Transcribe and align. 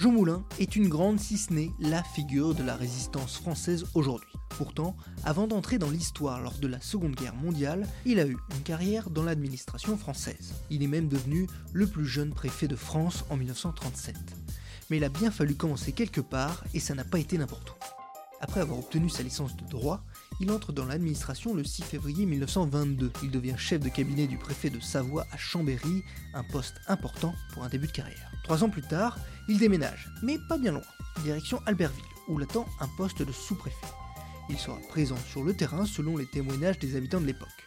Jean 0.00 0.12
Moulin 0.12 0.42
est 0.58 0.76
une 0.76 0.88
grande, 0.88 1.20
si 1.20 1.36
ce 1.36 1.52
n'est 1.52 1.72
la 1.78 2.02
figure 2.02 2.54
de 2.54 2.62
la 2.62 2.74
résistance 2.74 3.36
française 3.36 3.84
aujourd'hui. 3.92 4.32
Pourtant, 4.56 4.96
avant 5.24 5.46
d'entrer 5.46 5.76
dans 5.76 5.90
l'histoire 5.90 6.40
lors 6.40 6.56
de 6.56 6.68
la 6.68 6.80
Seconde 6.80 7.14
Guerre 7.14 7.34
mondiale, 7.34 7.86
il 8.06 8.18
a 8.18 8.24
eu 8.24 8.38
une 8.56 8.62
carrière 8.62 9.10
dans 9.10 9.24
l'administration 9.24 9.98
française. 9.98 10.54
Il 10.70 10.82
est 10.82 10.86
même 10.86 11.08
devenu 11.08 11.46
le 11.74 11.86
plus 11.86 12.06
jeune 12.06 12.32
préfet 12.32 12.66
de 12.66 12.76
France 12.76 13.26
en 13.28 13.36
1937. 13.36 14.16
Mais 14.88 14.96
il 14.96 15.04
a 15.04 15.10
bien 15.10 15.30
fallu 15.30 15.54
commencer 15.54 15.92
quelque 15.92 16.22
part 16.22 16.64
et 16.72 16.80
ça 16.80 16.94
n'a 16.94 17.04
pas 17.04 17.18
été 17.18 17.36
n'importe 17.36 17.68
où. 17.68 17.74
Après 18.40 18.60
avoir 18.62 18.78
obtenu 18.78 19.10
sa 19.10 19.22
licence 19.22 19.54
de 19.54 19.66
droit, 19.68 20.02
il 20.40 20.50
entre 20.50 20.72
dans 20.72 20.86
l'administration 20.86 21.54
le 21.54 21.62
6 21.62 21.82
février 21.82 22.24
1922. 22.24 23.12
Il 23.22 23.30
devient 23.30 23.54
chef 23.58 23.80
de 23.80 23.90
cabinet 23.90 24.26
du 24.26 24.38
préfet 24.38 24.70
de 24.70 24.80
Savoie 24.80 25.26
à 25.30 25.36
Chambéry, 25.36 26.02
un 26.32 26.42
poste 26.42 26.80
important 26.88 27.34
pour 27.52 27.62
un 27.62 27.68
début 27.68 27.86
de 27.86 27.92
carrière. 27.92 28.32
Trois 28.42 28.64
ans 28.64 28.70
plus 28.70 28.82
tard, 28.82 29.18
il 29.48 29.58
déménage, 29.58 30.10
mais 30.22 30.38
pas 30.48 30.56
bien 30.56 30.72
loin, 30.72 30.82
direction 31.22 31.60
Albertville, 31.66 32.02
où 32.28 32.38
l'attend 32.38 32.66
un 32.80 32.88
poste 32.96 33.22
de 33.22 33.32
sous-préfet. 33.32 33.76
Il 34.48 34.58
sera 34.58 34.78
présent 34.88 35.18
sur 35.30 35.44
le 35.44 35.54
terrain 35.54 35.84
selon 35.84 36.16
les 36.16 36.26
témoignages 36.26 36.78
des 36.78 36.96
habitants 36.96 37.20
de 37.20 37.26
l'époque. 37.26 37.66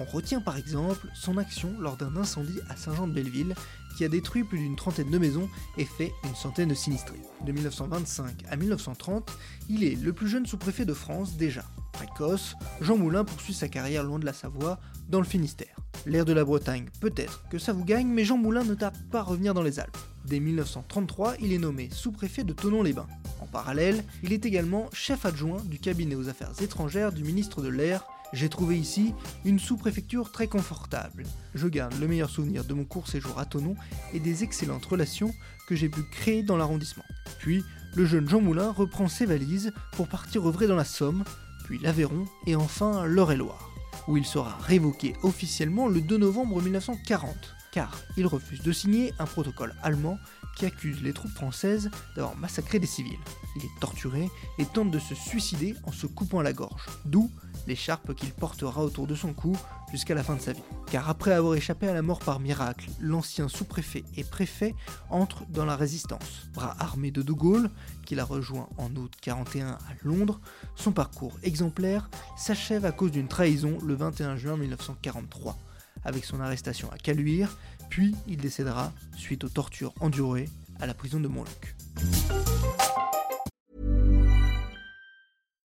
On 0.00 0.04
retient 0.04 0.40
par 0.40 0.56
exemple 0.56 1.08
son 1.14 1.36
action 1.36 1.74
lors 1.78 1.96
d'un 1.96 2.16
incendie 2.16 2.60
à 2.68 2.76
Saint-Jean-de-Belleville 2.76 3.54
qui 3.96 4.04
a 4.04 4.08
détruit 4.08 4.44
plus 4.44 4.58
d'une 4.58 4.76
trentaine 4.76 5.10
de 5.10 5.18
maisons 5.18 5.48
et 5.78 5.84
fait 5.84 6.12
une 6.24 6.34
centaine 6.34 6.68
de 6.68 6.74
sinistrés. 6.74 7.20
De 7.44 7.52
1925 7.52 8.44
à 8.48 8.56
1930, 8.56 9.30
il 9.68 9.84
est 9.84 10.00
le 10.00 10.12
plus 10.12 10.28
jeune 10.28 10.46
sous-préfet 10.46 10.84
de 10.84 10.94
France 10.94 11.36
déjà. 11.36 11.64
Précoce, 11.94 12.56
Jean 12.80 12.98
Moulin 12.98 13.24
poursuit 13.24 13.54
sa 13.54 13.68
carrière 13.68 14.02
loin 14.02 14.18
de 14.18 14.26
la 14.26 14.32
Savoie, 14.32 14.78
dans 15.08 15.20
le 15.20 15.26
Finistère. 15.26 15.76
L'air 16.06 16.24
de 16.24 16.32
la 16.32 16.44
Bretagne, 16.44 16.90
peut-être 17.00 17.44
que 17.50 17.58
ça 17.58 17.72
vous 17.72 17.84
gagne, 17.84 18.08
mais 18.08 18.24
Jean 18.24 18.36
Moulin 18.36 18.64
ne 18.64 18.74
tarde 18.74 18.96
pas 19.10 19.20
à 19.20 19.22
revenir 19.22 19.54
dans 19.54 19.62
les 19.62 19.80
Alpes. 19.80 19.96
Dès 20.26 20.40
1933, 20.40 21.36
il 21.40 21.52
est 21.52 21.58
nommé 21.58 21.88
sous-préfet 21.90 22.44
de 22.44 22.52
Tonon-les-Bains. 22.52 23.06
En 23.40 23.46
parallèle, 23.46 24.04
il 24.22 24.32
est 24.32 24.44
également 24.44 24.88
chef 24.92 25.24
adjoint 25.24 25.62
du 25.64 25.78
cabinet 25.78 26.14
aux 26.14 26.28
affaires 26.28 26.52
étrangères 26.60 27.12
du 27.12 27.22
ministre 27.22 27.62
de 27.62 27.68
l'Air, 27.68 28.04
j'ai 28.34 28.48
trouvé 28.48 28.76
ici 28.76 29.14
une 29.44 29.60
sous-préfecture 29.60 30.32
très 30.32 30.48
confortable. 30.48 31.22
Je 31.54 31.68
garde 31.68 31.94
le 32.00 32.08
meilleur 32.08 32.28
souvenir 32.28 32.64
de 32.64 32.74
mon 32.74 32.84
court 32.84 33.06
séjour 33.06 33.38
à 33.38 33.44
Tonon 33.44 33.76
et 34.12 34.18
des 34.18 34.42
excellentes 34.42 34.84
relations 34.84 35.32
que 35.68 35.76
j'ai 35.76 35.88
pu 35.88 36.02
créer 36.02 36.42
dans 36.42 36.56
l'arrondissement. 36.56 37.04
Puis, 37.38 37.62
le 37.94 38.04
jeune 38.04 38.28
Jean 38.28 38.40
Moulin 38.40 38.72
reprend 38.72 39.06
ses 39.06 39.24
valises 39.24 39.72
pour 39.92 40.08
partir 40.08 40.48
œuvrer 40.48 40.66
dans 40.66 40.74
la 40.74 40.84
Somme, 40.84 41.22
puis 41.64 41.78
l'Aveyron 41.78 42.26
et 42.46 42.54
enfin 42.54 43.04
l'Eure-et-Loire, 43.06 43.70
où 44.06 44.16
il 44.16 44.24
sera 44.24 44.56
révoqué 44.60 45.14
officiellement 45.22 45.88
le 45.88 46.00
2 46.00 46.18
novembre 46.18 46.62
1940, 46.62 47.56
car 47.72 47.98
il 48.16 48.26
refuse 48.26 48.62
de 48.62 48.70
signer 48.70 49.12
un 49.18 49.24
protocole 49.24 49.74
allemand 49.82 50.18
qui 50.56 50.66
accuse 50.66 51.02
les 51.02 51.12
troupes 51.12 51.34
françaises 51.34 51.90
d'avoir 52.16 52.36
massacré 52.36 52.78
des 52.78 52.86
civils. 52.86 53.18
Il 53.56 53.64
est 53.64 53.80
torturé 53.80 54.28
et 54.58 54.66
tente 54.66 54.90
de 54.90 54.98
se 54.98 55.14
suicider 55.14 55.74
en 55.84 55.92
se 55.92 56.06
coupant 56.06 56.42
la 56.42 56.52
gorge, 56.52 56.86
d'où 57.04 57.30
l'écharpe 57.66 58.14
qu'il 58.14 58.32
portera 58.32 58.82
autour 58.82 59.06
de 59.06 59.14
son 59.14 59.32
cou 59.32 59.56
jusqu'à 59.90 60.14
la 60.14 60.24
fin 60.24 60.36
de 60.36 60.40
sa 60.40 60.52
vie. 60.52 60.62
Car 60.90 61.08
après 61.08 61.32
avoir 61.32 61.54
échappé 61.54 61.88
à 61.88 61.94
la 61.94 62.02
mort 62.02 62.18
par 62.18 62.40
miracle, 62.40 62.90
l'ancien 63.00 63.48
sous-préfet 63.48 64.04
et 64.16 64.24
préfet 64.24 64.74
entre 65.08 65.44
dans 65.48 65.64
la 65.64 65.76
résistance. 65.76 66.48
Bras 66.52 66.76
armé 66.78 67.10
de 67.10 67.22
De 67.22 67.32
Gaulle, 67.32 67.70
qu'il 68.04 68.20
a 68.20 68.24
rejoint 68.24 68.68
en 68.76 68.94
août 68.96 69.12
41 69.20 69.68
à 69.68 69.78
Londres, 70.02 70.40
son 70.74 70.92
parcours 70.92 71.38
exemplaire 71.42 72.10
s'achève 72.36 72.84
à 72.84 72.92
cause 72.92 73.12
d'une 73.12 73.28
trahison 73.28 73.78
le 73.84 73.94
21 73.94 74.36
juin 74.36 74.56
1943, 74.56 75.56
avec 76.04 76.24
son 76.24 76.40
arrestation 76.40 76.90
à 76.92 76.98
Caluire, 76.98 77.56
puis 77.88 78.14
il 78.26 78.38
décédera 78.38 78.92
suite 79.16 79.44
aux 79.44 79.48
tortures 79.48 79.92
endurées 80.00 80.48
à 80.80 80.86
la 80.86 80.94
prison 80.94 81.20
de 81.20 81.28
Montluc. 81.28 81.74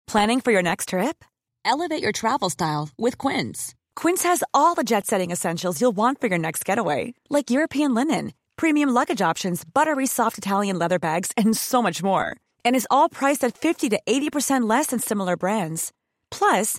Planning 0.07 0.41
for 0.41 0.53
your 0.53 0.63
next 0.63 0.91
trip? 0.91 1.25
Elevate 1.65 2.01
your 2.01 2.13
travel 2.13 2.49
style 2.49 2.91
with 2.97 3.19
Quince. 3.19 3.75
Quince 3.97 4.23
has 4.23 4.45
all 4.53 4.75
the 4.75 4.85
jet 4.85 5.07
setting 5.07 5.33
essentials 5.33 5.81
you'll 5.81 5.97
want 5.97 6.21
for 6.21 6.29
your 6.29 6.39
next 6.39 6.65
getaway, 6.65 7.15
like 7.31 7.51
European 7.51 7.95
linen, 7.95 8.33
premium 8.57 8.91
luggage 8.91 9.21
options, 9.21 9.65
buttery 9.65 10.07
soft 10.07 10.39
Italian 10.39 10.79
leather 10.79 10.99
bags, 11.01 11.33
and 11.37 11.57
so 11.57 11.83
much 11.83 12.01
more. 12.03 12.37
And 12.65 12.77
is 12.77 12.87
all 12.91 13.09
priced 13.09 13.43
at 13.43 13.59
50 13.59 13.89
to 13.91 14.01
80% 14.07 14.69
less 14.69 14.89
than 14.89 15.01
similar 15.01 15.37
brands. 15.37 15.91
Plus, 16.31 16.79